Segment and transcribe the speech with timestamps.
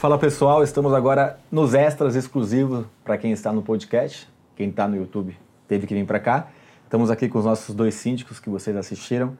[0.00, 4.26] Fala pessoal, estamos agora nos extras exclusivos para quem está no podcast.
[4.56, 5.36] Quem está no YouTube
[5.68, 6.48] teve que vir para cá.
[6.84, 9.36] Estamos aqui com os nossos dois síndicos que vocês assistiram,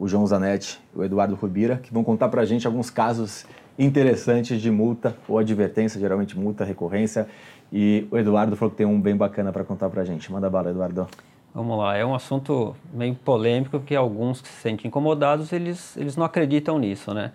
[0.00, 3.46] o João Zanetti e o Eduardo Rubira, que vão contar para a gente alguns casos
[3.78, 7.28] interessantes de multa ou advertência, geralmente multa, recorrência.
[7.72, 10.32] E o Eduardo falou que tem um bem bacana para contar para a gente.
[10.32, 11.06] Manda bala, Eduardo.
[11.54, 16.16] Vamos lá, é um assunto meio polêmico, porque alguns que se sentem incomodados, eles, eles
[16.16, 17.30] não acreditam nisso, né?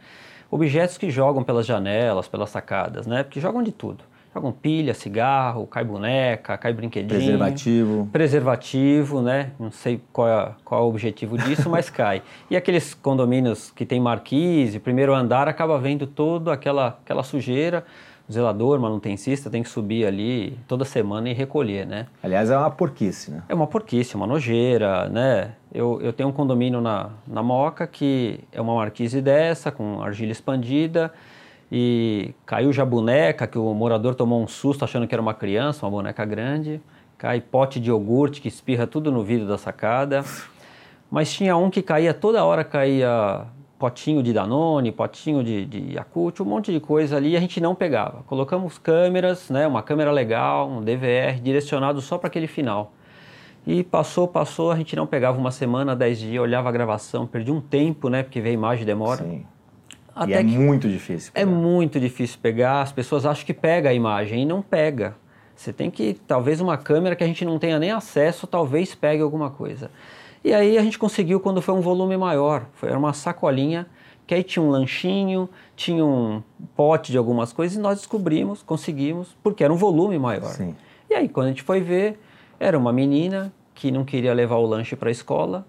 [0.49, 3.23] Objetos que jogam pelas janelas, pelas sacadas, né?
[3.23, 4.03] Porque jogam de tudo.
[4.33, 7.21] Jogam pilha, cigarro, cai boneca, cai brinquedinho.
[7.21, 8.09] Preservativo.
[8.11, 9.51] Preservativo, né?
[9.57, 12.21] Não sei qual é, qual é o objetivo disso, mas cai.
[12.49, 17.85] E aqueles condomínios que tem marquise, primeiro andar, acaba vendo toda aquela, aquela sujeira
[18.27, 22.07] o zelador, manutencista tem que subir ali toda semana e recolher, né?
[22.23, 23.43] Aliás, é uma porquice, né?
[23.47, 25.51] É uma porquice, uma nojeira, né?
[25.71, 30.31] Eu, eu tenho um condomínio na, na Moca que é uma marquise dessa, com argila
[30.31, 31.13] expandida,
[31.71, 35.85] e caiu já boneca, que o morador tomou um susto achando que era uma criança,
[35.85, 36.81] uma boneca grande,
[37.17, 40.23] cai pote de iogurte que espirra tudo no vidro da sacada.
[41.11, 43.45] Mas tinha um que caía, toda hora caía
[43.77, 47.59] potinho de Danone, potinho de, de Yakult, um monte de coisa ali e a gente
[47.59, 48.23] não pegava.
[48.23, 52.93] Colocamos câmeras, né, uma câmera legal, um DVR direcionado só para aquele final.
[53.67, 57.51] E passou, passou, a gente não pegava uma semana, dez dias, olhava a gravação, perdi
[57.51, 59.23] um tempo, né, porque ver imagem demora.
[59.23, 59.45] Sim.
[60.15, 61.31] Até e é muito difícil.
[61.35, 61.51] É pegar.
[61.51, 65.15] É muito difícil pegar, as pessoas acham que pega a imagem e não pega.
[65.55, 69.21] Você tem que, talvez uma câmera que a gente não tenha nem acesso, talvez pegue
[69.21, 69.89] alguma coisa.
[70.45, 73.87] E aí a gente conseguiu quando foi um volume maior, foi uma sacolinha
[74.27, 76.43] que aí tinha um lanchinho, tinha um
[76.75, 80.51] pote de algumas coisas e nós descobrimos, conseguimos, porque era um volume maior.
[80.51, 80.75] Sim.
[81.09, 82.19] E aí quando a gente foi ver,
[82.59, 85.65] era uma menina que não queria levar o lanche para a escola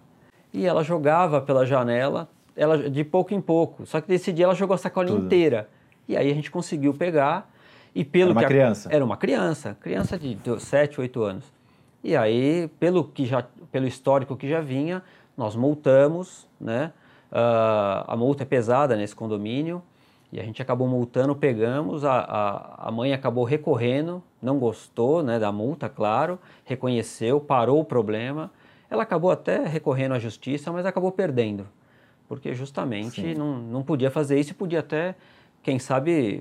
[0.52, 3.86] e ela jogava pela janela, ela de pouco em pouco.
[3.86, 5.24] Só que desse dia ela jogou a sacolinha Tudo.
[5.24, 5.70] inteira.
[6.06, 7.50] E aí a gente conseguiu pegar
[7.94, 8.90] e pelo era uma que criança.
[8.90, 11.55] A, era uma criança, criança de 7, 8 anos.
[12.06, 15.02] E aí, pelo, que já, pelo histórico que já vinha,
[15.36, 16.92] nós multamos, né?
[17.32, 19.82] Uh, a multa é pesada nesse condomínio
[20.32, 25.40] e a gente acabou multando, pegamos, a, a, a mãe acabou recorrendo, não gostou né,
[25.40, 28.52] da multa, claro, reconheceu, parou o problema.
[28.88, 31.66] Ela acabou até recorrendo à justiça, mas acabou perdendo,
[32.28, 35.16] porque justamente não, não podia fazer isso e podia até,
[35.60, 36.40] quem sabe,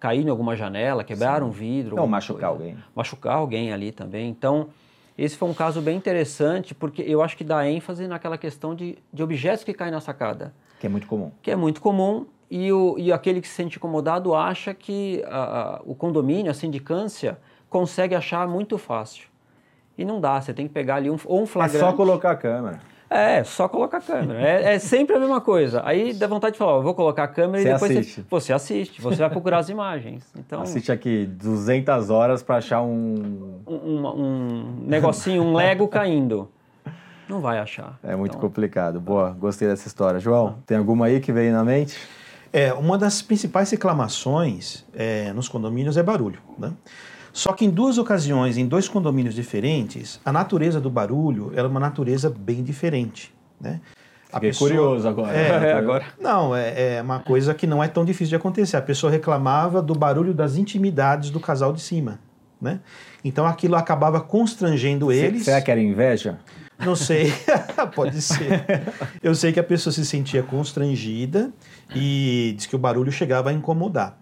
[0.00, 1.46] cair em alguma janela, quebrar Sim.
[1.46, 1.94] um vidro.
[1.94, 2.64] Não, machucar coisa.
[2.64, 2.84] alguém.
[2.96, 4.28] Machucar alguém ali também.
[4.28, 4.70] Então,
[5.16, 8.98] esse foi um caso bem interessante, porque eu acho que dá ênfase naquela questão de,
[9.12, 10.52] de objetos que caem na sacada.
[10.80, 11.30] Que é muito comum.
[11.40, 15.38] Que é muito comum, e, o, e aquele que se sente incomodado acha que a,
[15.76, 17.38] a, o condomínio, a sindicância,
[17.70, 19.28] consegue achar muito fácil.
[19.96, 21.84] E não dá, você tem que pegar ali um, ou um flagrante.
[21.84, 22.80] É só colocar a câmera.
[23.14, 24.40] É, só colocar a câmera.
[24.40, 25.82] É, é, sempre a mesma coisa.
[25.84, 28.14] Aí dá vontade de falar, ó, vou colocar a câmera você e depois assiste.
[28.16, 30.24] Você, você assiste, você vai procurar as imagens.
[30.36, 33.60] Então, assiste aqui 200 horas para achar um...
[33.66, 33.74] um...
[33.74, 36.50] Um, um negocinho, um Lego caindo.
[37.28, 37.98] Não vai achar.
[38.02, 38.40] É muito então...
[38.40, 39.00] complicado.
[39.00, 40.18] Boa, gostei dessa história.
[40.18, 41.96] João, tem alguma aí que veio na mente?
[42.52, 46.72] É, uma das principais reclamações é, nos condomínios é barulho, né?
[47.34, 51.80] Só que em duas ocasiões, em dois condomínios diferentes, a natureza do barulho era uma
[51.80, 53.34] natureza bem diferente.
[53.60, 53.80] Né?
[54.32, 55.36] A Fiquei pessoa, curioso agora.
[55.36, 56.04] É, agora.
[56.20, 58.76] Não, é, é, uma coisa que não é tão difícil de acontecer.
[58.76, 62.20] A pessoa reclamava do barulho das intimidades do casal de cima.
[62.60, 62.78] Né?
[63.24, 65.42] Então aquilo acabava constrangendo eles.
[65.42, 66.38] Será que era inveja?
[66.78, 67.32] Não sei,
[67.96, 68.64] pode ser.
[69.20, 71.52] Eu sei que a pessoa se sentia constrangida
[71.94, 74.18] e diz que o barulho chegava a incomodar.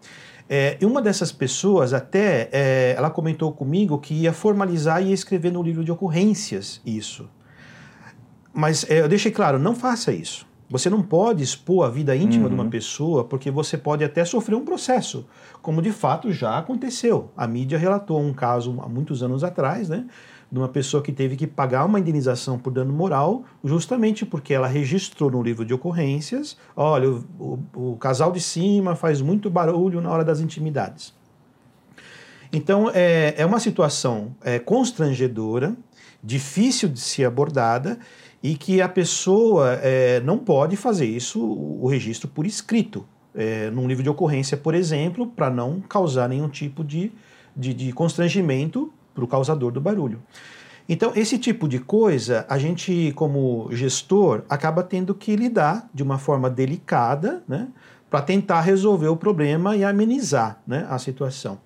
[0.48, 5.14] É, e uma dessas pessoas até, é, ela comentou comigo que ia formalizar e ia
[5.14, 7.28] escrever no livro de ocorrências isso.
[8.52, 10.46] Mas é, eu deixei claro, não faça isso.
[10.68, 12.48] Você não pode expor a vida íntima uhum.
[12.48, 12.70] de uma uhum.
[12.70, 15.26] pessoa porque você pode até sofrer um processo,
[15.60, 17.30] como de fato já aconteceu.
[17.36, 20.06] A mídia relatou um caso há muitos anos atrás, né,
[20.52, 24.66] de uma pessoa que teve que pagar uma indenização por dano moral, justamente porque ela
[24.66, 30.02] registrou no livro de ocorrências: olha, o, o, o casal de cima faz muito barulho
[30.02, 31.14] na hora das intimidades.
[32.52, 35.74] Então, é, é uma situação é, constrangedora,
[36.22, 37.98] difícil de ser abordada
[38.42, 43.88] e que a pessoa é, não pode fazer isso, o registro por escrito, é, num
[43.88, 47.10] livro de ocorrência, por exemplo, para não causar nenhum tipo de,
[47.56, 50.22] de, de constrangimento para o causador do barulho.
[50.88, 56.18] Então, esse tipo de coisa, a gente, como gestor, acaba tendo que lidar de uma
[56.18, 57.68] forma delicada, né,
[58.10, 61.58] para tentar resolver o problema e amenizar né, a situação.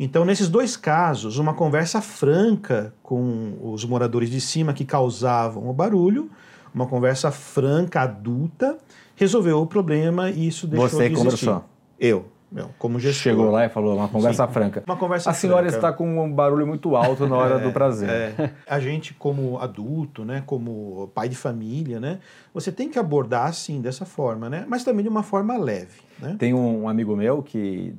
[0.00, 5.72] Então, nesses dois casos, uma conversa franca com os moradores de cima que causavam o
[5.72, 6.28] barulho,
[6.74, 8.78] uma conversa franca, adulta,
[9.14, 11.46] resolveu o problema e isso deixou Você de existir.
[11.46, 11.64] conversou?
[12.00, 12.26] Eu.
[12.52, 13.22] Meu, como gestor.
[13.22, 14.52] Chegou lá e falou uma conversa Sim.
[14.52, 14.82] franca.
[14.86, 15.76] Uma conversa A senhora franca.
[15.76, 18.10] está com um barulho muito alto na hora do prazer.
[18.10, 22.18] É, a gente como adulto, né, como pai de família, né,
[22.52, 26.36] você tem que abordar assim dessa forma, né, mas também de uma forma leve, né?
[26.38, 27.94] Tem um amigo meu que,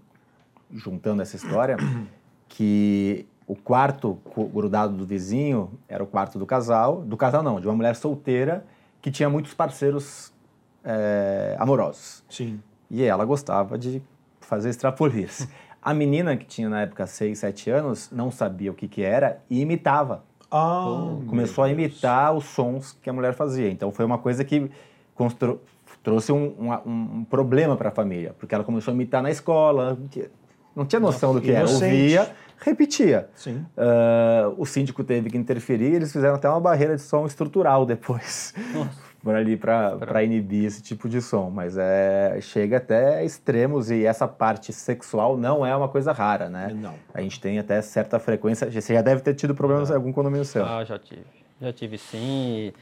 [0.71, 1.75] juntando essa história,
[2.47, 4.19] que o quarto
[4.53, 8.63] grudado do vizinho era o quarto do casal, do casal não, de uma mulher solteira
[9.01, 10.31] que tinha muitos parceiros
[10.83, 12.23] é, amorosos.
[12.29, 12.61] Sim.
[12.89, 14.01] E ela gostava de
[14.45, 15.48] fazer extrapolis.
[15.81, 19.42] A menina, que tinha na época 6, 7 anos, não sabia o que, que era
[19.50, 20.24] e imitava.
[20.50, 20.86] Ah,
[21.28, 23.69] Começou a imitar os sons que a mulher fazia.
[23.69, 24.69] Então foi uma coisa que
[25.16, 25.60] constru-
[26.04, 26.54] trouxe um,
[26.86, 29.98] um- um problema para a família, porque ela começou a imitar na escola,
[30.75, 31.84] não tinha noção do que era, Inocente.
[31.94, 33.30] ouvia, repetia.
[33.78, 38.54] Ah, o síndico teve que interferir, eles fizeram até uma barreira de som estrutural depois,
[39.23, 41.49] por ali para inibir esse tipo de som.
[41.49, 46.71] Mas é, chega até extremos e essa parte sexual não é uma coisa rara, né?
[46.75, 46.93] Não.
[47.13, 48.69] A gente tem até certa frequência.
[48.69, 50.65] Você já deve ter tido problemas em algum condomínio seu.
[50.65, 51.25] Ah, já tive.
[51.61, 52.17] Já tive sim.
[52.19, 52.73] E,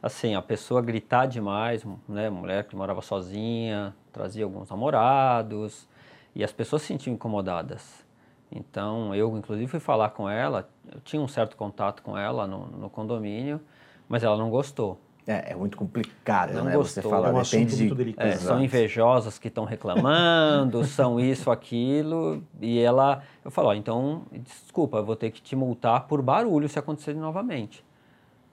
[0.00, 2.30] assim, a pessoa gritar demais, né?
[2.30, 5.88] Mulher que morava sozinha, trazia alguns namorados
[6.32, 8.06] e as pessoas se sentiam incomodadas.
[8.50, 12.66] Então, eu, inclusive, fui falar com ela, eu tinha um certo contato com ela no,
[12.68, 13.60] no condomínio,
[14.08, 14.98] mas ela não gostou.
[15.28, 16.72] É, é muito complicado, Não né?
[16.72, 17.10] Você gostou.
[17.10, 17.94] fala, É um depende de...
[17.94, 18.26] delicado.
[18.26, 24.22] É, são invejosas que estão reclamando, são isso, aquilo, e ela, eu falo, ó, então,
[24.32, 27.84] desculpa, eu vou ter que te multar por barulho se acontecer novamente.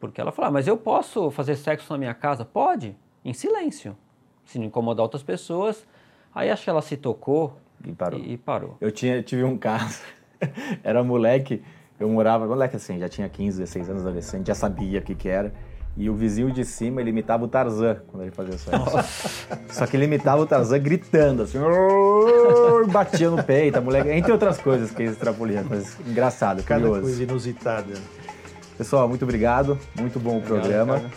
[0.01, 2.44] Porque ela falou, ah, mas eu posso fazer sexo na minha casa?
[2.44, 2.94] Pode,
[3.24, 3.95] em silêncio,
[4.44, 5.88] se não incomodar outras pessoas.
[6.33, 7.56] Aí acho que ela se tocou
[7.86, 8.19] E parou.
[8.19, 8.75] E, e parou.
[8.81, 10.01] Eu tinha, tive um caso,
[10.83, 11.63] era moleque,
[11.98, 15.30] eu morava, moleque assim, já tinha 15, 16 anos, adolescente, já sabia o que que
[15.30, 15.54] era.
[15.97, 19.47] E o vizinho de cima, ele imitava o Tarzan quando ele fazia sexo.
[19.69, 21.57] Só que ele imitava o Tarzan gritando, assim,
[22.92, 27.01] batia no peito, a mulher, entre outras coisas que ele extrapolia, coisas engraçado, Cada curioso.
[27.01, 27.94] coisa inusitada.
[28.77, 30.94] Pessoal, muito obrigado, muito bom o Obrigado, programa.
[31.00, 31.12] cara.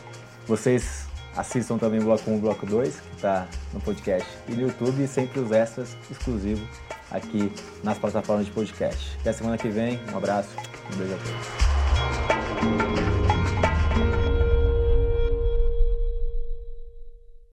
[0.47, 4.53] Vocês assistam também o Bloco 1 e o Bloco 2, que está no podcast e
[4.53, 6.63] no YouTube, e sempre os extras exclusivos
[7.11, 7.53] aqui
[7.83, 9.17] nas plataformas de podcast.
[9.21, 10.51] Até semana que vem, um abraço,
[10.93, 11.78] um beijo a todos.